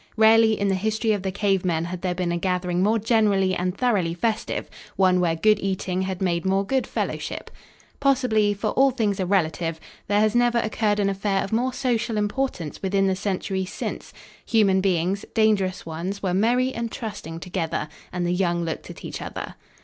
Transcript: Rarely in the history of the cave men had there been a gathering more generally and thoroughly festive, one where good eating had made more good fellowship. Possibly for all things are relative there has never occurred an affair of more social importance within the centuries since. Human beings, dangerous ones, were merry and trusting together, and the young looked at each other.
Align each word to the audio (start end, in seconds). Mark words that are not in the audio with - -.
Rarely 0.17 0.59
in 0.59 0.67
the 0.67 0.73
history 0.73 1.11
of 1.11 1.21
the 1.21 1.29
cave 1.31 1.63
men 1.63 1.85
had 1.85 2.01
there 2.01 2.15
been 2.15 2.31
a 2.31 2.37
gathering 2.39 2.81
more 2.81 2.97
generally 2.97 3.53
and 3.53 3.77
thoroughly 3.77 4.15
festive, 4.15 4.67
one 4.95 5.19
where 5.19 5.35
good 5.35 5.59
eating 5.59 6.01
had 6.01 6.23
made 6.23 6.43
more 6.43 6.65
good 6.65 6.87
fellowship. 6.87 7.51
Possibly 7.99 8.51
for 8.55 8.69
all 8.71 8.89
things 8.89 9.19
are 9.19 9.27
relative 9.27 9.79
there 10.07 10.19
has 10.19 10.33
never 10.33 10.57
occurred 10.57 10.99
an 10.99 11.07
affair 11.07 11.43
of 11.43 11.53
more 11.53 11.71
social 11.71 12.17
importance 12.17 12.81
within 12.81 13.05
the 13.05 13.15
centuries 13.15 13.71
since. 13.71 14.11
Human 14.43 14.81
beings, 14.81 15.23
dangerous 15.35 15.85
ones, 15.85 16.23
were 16.23 16.33
merry 16.33 16.73
and 16.73 16.91
trusting 16.91 17.39
together, 17.39 17.87
and 18.11 18.25
the 18.25 18.33
young 18.33 18.65
looked 18.65 18.89
at 18.89 19.05
each 19.05 19.21
other. 19.21 19.53